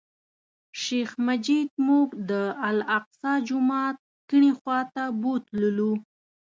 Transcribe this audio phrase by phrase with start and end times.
[0.81, 2.31] شیخ مجید موږ د
[2.69, 3.97] الاقصی جومات
[4.29, 5.91] کیڼې خوا ته بوتللو.